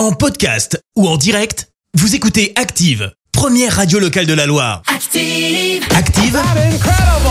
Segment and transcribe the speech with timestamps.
[0.00, 4.80] En podcast ou en direct, vous écoutez Active, première radio locale de la Loire.
[4.86, 5.84] Active.
[5.94, 6.40] Active,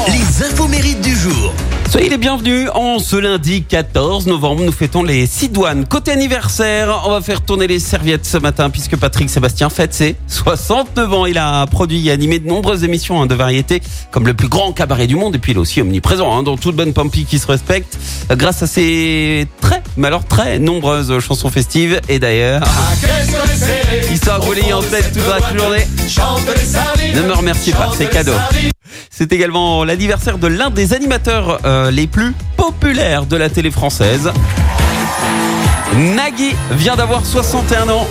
[0.07, 1.51] les infos mérites du jour.
[1.89, 2.69] Soyez les bienvenus.
[2.75, 5.87] En ce lundi 14 novembre, nous fêtons les Sidoines.
[5.87, 10.15] Côté anniversaire, on va faire tourner les serviettes ce matin puisque Patrick Sébastien fête ses
[10.27, 11.25] 69 ans.
[11.25, 13.81] Il a produit et animé de nombreuses émissions hein, de variété
[14.11, 16.57] comme le plus grand cabaret du monde et puis il est aussi omniprésent hein, dans
[16.57, 17.97] toute bonne Pampi qui se respecte
[18.29, 22.61] grâce à ses très, mais alors très nombreuses chansons festives et d'ailleurs,
[24.09, 25.85] il sera roulé en tête toute la journée.
[27.13, 28.33] Ne me remerciez pas, c'est cadeau.
[29.11, 34.31] C'est également l'anniversaire de l'un des animateurs euh, les plus populaires de la télé française.
[35.95, 38.07] Nagui vient d'avoir 61 ans.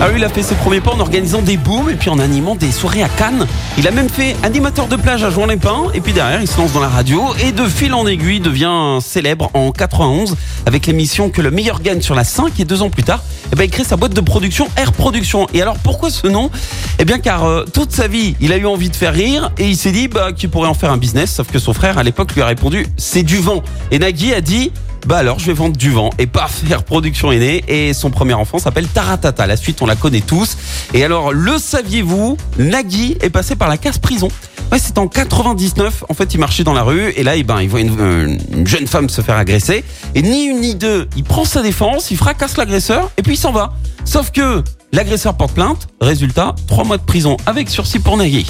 [0.00, 2.20] Ah oui, il a fait ses premiers pas en organisant des booms et puis en
[2.20, 3.48] animant des soirées à Cannes.
[3.78, 6.72] Il a même fait animateur de plage à Jouan-les-Pins et puis derrière il se lance
[6.72, 11.42] dans la radio et de fil en aiguille devient célèbre en 91 avec l'émission que
[11.42, 13.82] le meilleur gagne sur la 5 et deux ans plus tard, eh ben, il crée
[13.82, 15.48] sa boîte de production Air Production.
[15.52, 16.52] Et alors pourquoi ce nom?
[17.00, 19.66] Eh bien car euh, toute sa vie il a eu envie de faire rire et
[19.66, 22.04] il s'est dit bah, qu'il pourrait en faire un business sauf que son frère à
[22.04, 23.64] l'époque lui a répondu c'est du vent.
[23.90, 24.70] Et Nagui a dit
[25.08, 28.34] bah alors je vais vendre du vent et paf, Air Production est et son premier
[28.34, 29.46] enfant s'appelle Taratata.
[29.46, 30.58] La suite on la connaît tous.
[30.92, 34.28] Et alors le saviez-vous, Nagui est passé par la casse prison.
[34.70, 36.04] Ouais, c'est en 99.
[36.10, 38.36] En fait, il marchait dans la rue et là, eh ben, il voit une, euh,
[38.52, 39.82] une jeune femme se faire agresser.
[40.14, 43.38] Et ni une ni deux, il prend sa défense, il fracasse l'agresseur et puis il
[43.38, 43.72] s'en va.
[44.04, 45.88] Sauf que l'agresseur porte plainte.
[46.02, 48.46] Résultat, trois mois de prison avec sursis pour Nagui.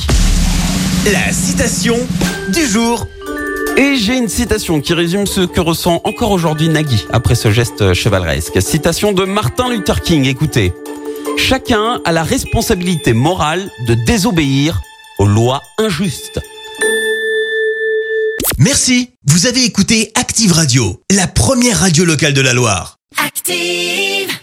[1.12, 1.96] La citation
[2.52, 3.06] du jour.
[3.78, 7.94] Et j'ai une citation qui résume ce que ressent encore aujourd'hui Nagui après ce geste
[7.94, 8.60] chevaleresque.
[8.60, 10.72] Citation de Martin Luther King, écoutez.
[11.36, 14.80] Chacun a la responsabilité morale de désobéir
[15.20, 16.40] aux lois injustes.
[18.58, 22.98] Merci, vous avez écouté Active Radio, la première radio locale de la Loire.
[23.24, 24.37] Active.